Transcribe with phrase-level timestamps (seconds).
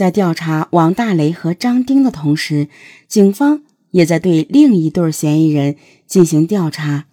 [0.00, 2.70] 在调查王大雷和张丁的同时，
[3.06, 5.76] 警方也在对另一对嫌疑人
[6.06, 7.04] 进行调查。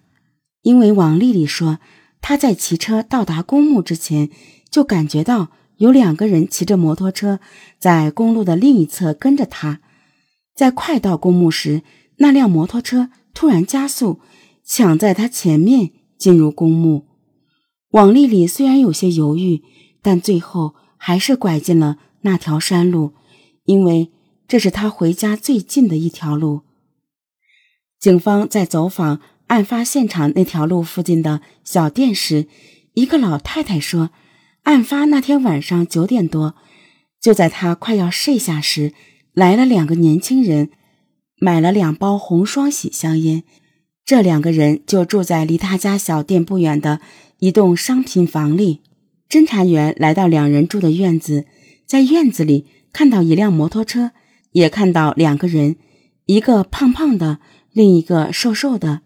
[0.62, 1.80] 因为王丽丽说，
[2.22, 4.30] 她在骑车到达公墓之前，
[4.70, 7.40] 就感觉到有两个人骑着摩托车
[7.78, 9.82] 在公路的另一侧跟着她。
[10.54, 11.82] 在快到公墓时，
[12.16, 14.20] 那辆摩托车突然加速，
[14.64, 17.04] 抢在她前面进入公墓。
[17.90, 19.62] 王丽丽虽然有些犹豫，
[20.00, 21.98] 但最后还是拐进了
[22.28, 23.14] 那条山路，
[23.64, 24.10] 因为
[24.46, 26.60] 这是他回家最近的一条路。
[27.98, 29.20] 警方在走访。
[29.48, 32.48] 案发现场那条路附近的小店时，
[32.92, 34.10] 一个老太太说，
[34.64, 36.54] 案发那天晚上九点多，
[37.18, 38.92] 就在她快要睡下时，
[39.32, 40.68] 来了两个年轻人，
[41.40, 43.42] 买了两包红双喜香烟。
[44.04, 47.00] 这两个人就住在离他家小店不远的
[47.38, 48.82] 一栋商品房里。
[49.30, 51.46] 侦查员来到两人住的院子，
[51.88, 54.10] 在院子里看到一辆摩托车，
[54.52, 55.76] 也看到两个人，
[56.26, 57.38] 一个胖胖的，
[57.72, 59.00] 另一个瘦瘦的。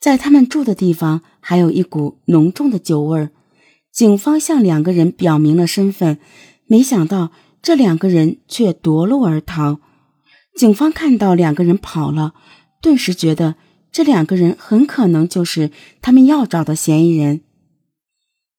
[0.00, 3.30] 在他们住的地方，还有一股浓重的酒味儿。
[3.92, 6.18] 警方向两个人表明了身份，
[6.66, 7.30] 没想到
[7.62, 9.78] 这两个人却夺路而逃。
[10.56, 12.34] 警方看到两个人跑了，
[12.82, 13.54] 顿时觉得
[13.92, 15.70] 这两个人很可能就是
[16.02, 17.42] 他们要找的嫌疑人。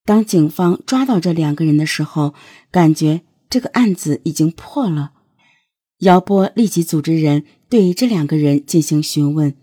[0.05, 2.33] 当警方抓到这两个人的时候，
[2.71, 5.11] 感觉这个案子已经破了。
[5.99, 9.55] 姚波立即组织人对这两个人进行询问。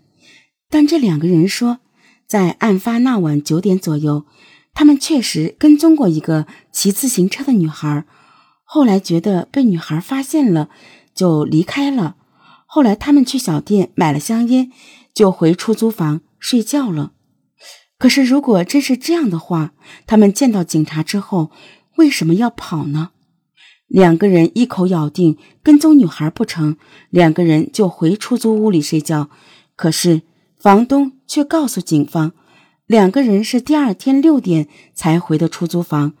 [0.69, 1.79] 但这两个人说，
[2.27, 4.25] 在案发那晚九点左右，
[4.73, 8.05] 他们确实跟踪过一个骑自行车的女孩，
[8.63, 10.69] 后来觉得被女孩发现了，
[11.15, 12.17] 就离开了。
[12.65, 14.71] 后来他们去小店买了香烟，
[15.13, 17.13] 就回出租房睡觉了。
[17.97, 19.73] 可是，如果真是这样的话，
[20.05, 21.49] 他们见到警察之后
[21.95, 23.11] 为什么要跑呢？
[23.87, 26.77] 两个人一口咬定跟踪女孩不成，
[27.09, 29.29] 两个人就回出租屋里睡觉。
[29.75, 30.21] 可是。
[30.59, 32.33] 房东却告诉警方，
[32.87, 36.13] 两个人是第二天六点才回的出租房，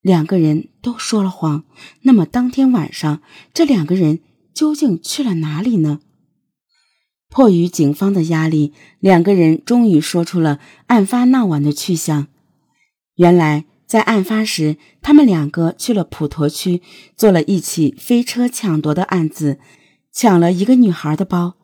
[0.00, 1.64] 两个人都说了谎。
[2.00, 3.20] 那么当天晚上，
[3.52, 4.20] 这两个人
[4.54, 6.00] 究竟去了哪里呢？
[7.28, 12.28] 迫于警方的压力，两个人终于说出了案发那晚的去向。
[13.16, 16.82] 原来，在案发时，他们两个去了普陀区，
[17.16, 19.58] 做了一起飞车抢夺的案子，
[20.12, 21.54] 抢了一个女孩的包。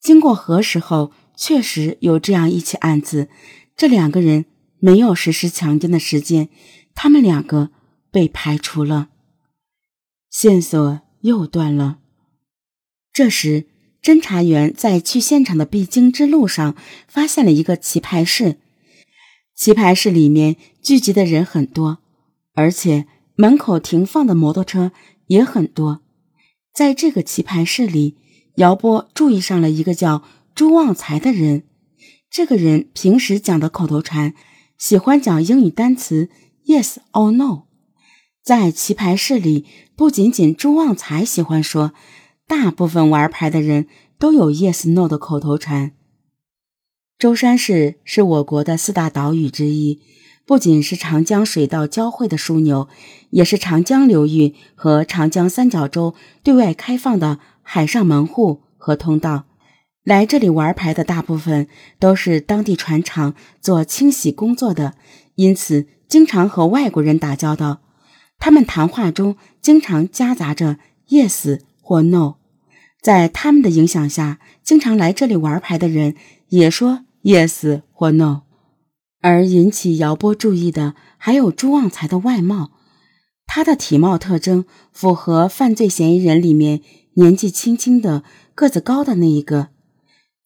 [0.00, 1.12] 经过核实后。
[1.36, 3.30] 确实有这样一起案子，
[3.74, 4.44] 这两个人
[4.78, 6.50] 没有实施强奸的时间，
[6.94, 7.70] 他们两个
[8.10, 9.08] 被排除了，
[10.28, 11.96] 线索又断了。
[13.10, 13.64] 这时，
[14.02, 16.76] 侦查员在去现场的必经之路上
[17.08, 18.58] 发现了一个棋牌室，
[19.60, 21.98] 棋牌室里面聚集的人很多，
[22.54, 24.90] 而且门口停放的摩托车
[25.26, 26.00] 也很多。
[26.72, 28.16] 在这个棋牌室里，
[28.54, 30.22] 姚波注意上了一个叫。
[30.54, 31.64] 朱旺财的人，
[32.30, 34.32] 这个人平时讲的口头禅，
[34.78, 36.30] 喜欢讲英语单词
[36.64, 37.64] yes or no。
[38.42, 41.92] 在棋牌室里，不仅仅朱旺财喜欢说，
[42.46, 43.88] 大部分玩牌的人
[44.18, 45.92] 都有 yes no 的口头禅。
[47.20, 50.00] 舟山市是我国的四大岛屿之一，
[50.46, 52.88] 不仅是长江水道交汇的枢纽，
[53.28, 59.44] 也是长江流域和长江三角洲对外开放的海上门户和通道。
[60.02, 64.94] 来这里玩牌的大部分都是当地船厂做清洗工作的，
[65.34, 67.82] 因此经常和外国人打交道。
[68.38, 70.78] 他们谈话中经常夹杂着
[71.10, 72.36] yes 或 no。
[73.02, 76.14] 在他们的影响下，经常来这里玩牌的人
[76.48, 78.42] 也说 yes 或 no。
[79.20, 82.70] 而引起姚波注意的还有朱旺财的外貌，
[83.46, 86.80] 他的体貌特征符合犯罪嫌疑人里面
[87.14, 89.68] 年纪轻轻的、个子高的那一个。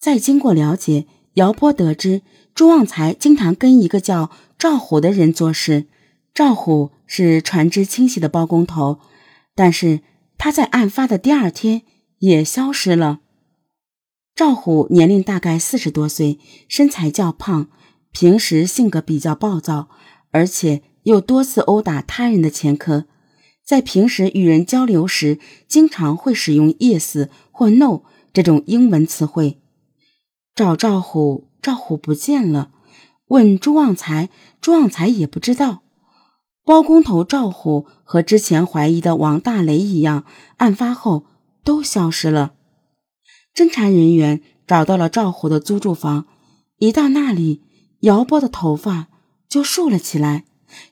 [0.01, 2.23] 再经过了解，姚波得知
[2.55, 5.87] 朱旺财经常跟一个叫赵虎的人做事。
[6.35, 8.99] 赵虎是船只清洗的包工头，
[9.55, 10.01] 但是
[10.37, 11.83] 他在案发的第二天
[12.19, 13.21] 也消失了。
[14.35, 17.69] 赵虎年龄大概四十多岁，身材较胖，
[18.11, 19.89] 平时性格比较暴躁，
[20.33, 23.07] 而且又多次殴打他人的前科。
[23.65, 25.39] 在平时与人交流时，
[25.69, 28.03] 经常会使用 “yes” 或 “no”
[28.33, 29.61] 这种英文词汇。
[30.53, 32.73] 找赵虎，赵虎不见了。
[33.29, 35.83] 问朱旺财，朱旺财也不知道。
[36.65, 40.25] 包工头赵虎和之前怀疑的王大雷一样，
[40.57, 41.25] 案发后
[41.63, 42.55] 都消失了。
[43.55, 46.27] 侦查人员找到了赵虎的租住房，
[46.79, 47.63] 一到那里，
[48.01, 49.09] 姚波的头发
[49.49, 50.45] 就竖了起来。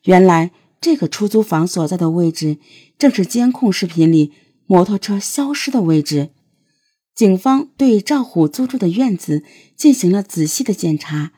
[0.05, 2.59] 原来这个出租房所在的位置
[2.97, 4.33] 正是监控视频里
[4.67, 6.31] 摩托车消失的位置。
[7.15, 9.43] 警方对赵虎租住的院子
[9.77, 11.33] 进行了仔细的检查，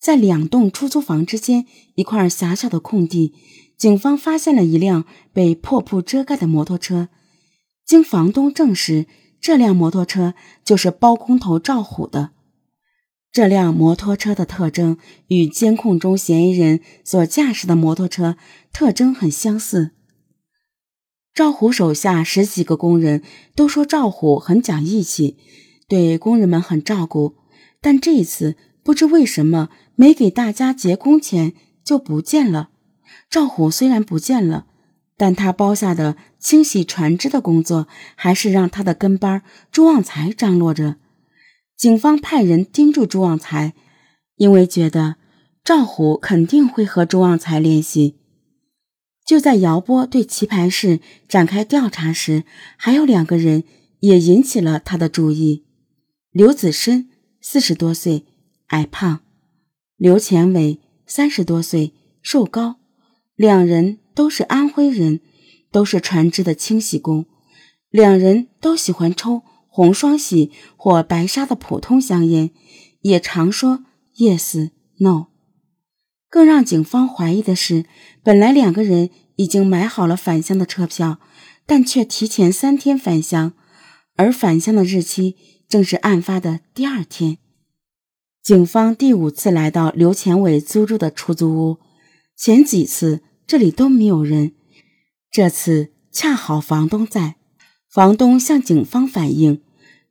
[0.00, 1.66] 在两栋出租房之间
[1.96, 3.34] 一块狭小的空地，
[3.76, 7.08] 警方发现了一辆被破布遮盖的摩托车。
[7.84, 9.06] 经房东证实，
[9.42, 10.34] 这辆摩托车
[10.64, 12.30] 就是包工头赵虎的。
[13.32, 18.36] 这辆摩托车的特征与监控中嫌疑人所驾驶的摩托车
[18.72, 19.90] 特征很相似。
[21.34, 23.22] 赵虎手下十几个工人
[23.56, 25.36] 都说赵虎很讲义气，
[25.88, 27.34] 对工人们很照顾，
[27.80, 32.68] 但这一次不知为什么没给大家结工钱就不见了。
[33.28, 34.66] 赵虎虽然不见了，
[35.22, 37.86] 但他包下的清洗船只的工作
[38.16, 40.96] 还是让他的跟班朱旺财张罗着。
[41.76, 43.72] 警方派人盯住朱旺财，
[44.34, 45.14] 因为觉得
[45.62, 48.16] 赵虎肯定会和朱旺财联系。
[49.24, 50.98] 就在姚波对棋牌室
[51.28, 52.42] 展开调查时，
[52.76, 53.62] 还有两个人
[54.00, 55.64] 也引起了他的注意：
[56.32, 57.08] 刘子深，
[57.40, 58.26] 四十多岁，
[58.70, 59.20] 矮胖；
[59.96, 62.80] 刘前伟，三十多岁，瘦高。
[63.42, 65.18] 两人都是安徽人，
[65.72, 67.26] 都是船只的清洗工，
[67.90, 69.42] 两人都喜欢抽。
[69.66, 72.50] 红双喜或白沙的普通香烟，
[73.00, 73.84] 也常说
[74.16, 75.26] yes no。
[76.30, 77.84] 更让警方怀疑的是，
[78.22, 81.18] 本来两个人已经买好了返乡的车票，
[81.66, 83.54] 但却提前三天返乡，
[84.14, 85.34] 而返乡的日期
[85.68, 87.38] 正是案发的第二天。
[88.40, 91.78] 警方第五次来到刘前伟租住的出租屋，
[92.36, 94.52] 前几次这里都没有人，
[95.30, 97.36] 这次恰好房东在。
[97.88, 99.60] 房东向警方反映，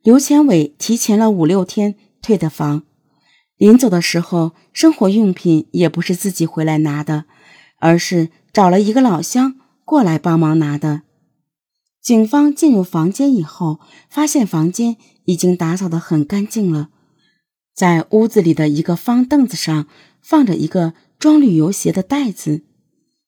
[0.02, 2.84] 刘前伟提前了五六天退的房，
[3.56, 7.24] 临走的时候，生活用品也不是自己回来拿的，
[7.78, 11.02] 而是找了一个老乡过来帮忙拿的。
[12.00, 16.90] 警方进入房间以后，发现房间已经打扫得很干净了，
[17.74, 19.88] 在屋子里的一个方凳子上
[20.20, 22.62] 放着一个装旅游鞋的袋子。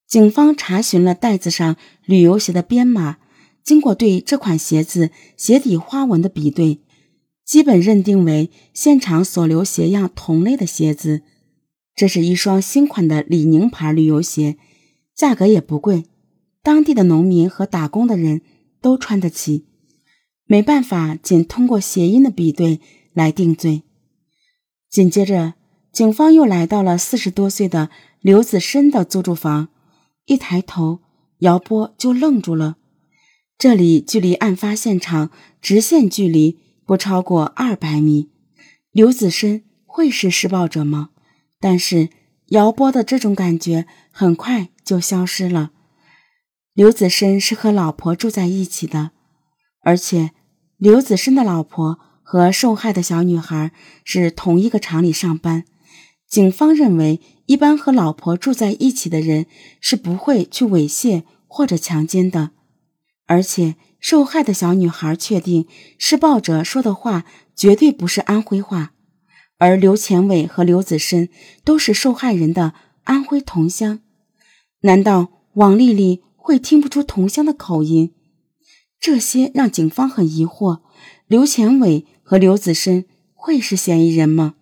[0.06, 3.19] 警方查询了袋子上旅游鞋的编码。
[3.62, 6.81] 经过对这款鞋子鞋底花纹的比对，
[7.47, 11.23] 基本认定为现场所留鞋样同类的鞋子。
[11.97, 14.59] 这是一双新款的李宁牌旅游鞋，
[15.17, 16.05] 价格也不贵，
[16.62, 18.43] 当地的农民和打工的人
[18.83, 19.65] 都穿得起。
[20.45, 22.81] 没办法，仅通过鞋印的比对
[23.15, 23.83] 来定罪。
[24.91, 25.55] 紧接着，
[25.91, 27.89] 警方又来到了四十多岁的
[28.21, 29.69] 刘子深的租住房，
[30.26, 31.00] 一抬头，
[31.38, 32.76] 姚波就愣住了。
[33.59, 35.31] 这里距离案发现场
[35.61, 38.31] 直线距离不超过二百米。
[38.91, 41.11] 刘子申会是施暴者吗？
[41.61, 42.09] 但是
[42.49, 45.71] 姚波的这种感觉很快就消失了。
[46.75, 49.12] 刘子申是和老婆住在一起的，
[49.82, 50.32] 而且
[50.77, 53.73] 刘子申的老婆和受害的小女孩
[54.05, 55.65] 是同一个厂里上班。
[56.29, 59.46] 警方认为，一般和老婆住在一起的人
[59.81, 62.50] 是不会去猥亵或者强奸的。
[63.26, 65.67] 而且，受害的小女孩确定
[65.99, 67.25] 施暴者说的话
[67.56, 68.93] 绝对不是安徽话，
[69.58, 71.29] 而刘前伟和刘子深
[71.64, 72.75] 都是受害人的
[73.05, 74.00] 安徽同乡。
[74.81, 78.12] 难道王丽丽会听不出同乡的口音？
[79.00, 80.81] 这些让警方很疑惑。
[81.27, 84.55] 刘前伟和刘子深会是嫌疑人吗？